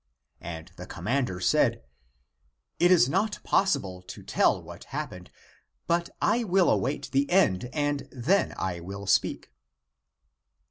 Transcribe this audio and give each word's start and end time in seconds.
And 0.41 0.71
the 0.77 0.87
commander 0.87 1.39
said," 1.39 1.83
It 2.79 2.89
is 2.89 3.07
not 3.07 3.37
possible 3.43 4.01
to 4.01 4.23
tell 4.23 4.59
what 4.59 4.85
happened, 4.85 5.29
but 5.85 6.09
I 6.19 6.43
will 6.43 6.71
await 6.71 7.11
the 7.11 7.29
end 7.29 7.69
and 7.71 8.09
then 8.11 8.55
I 8.57 8.79
will 8.79 9.05
speak." 9.05 9.51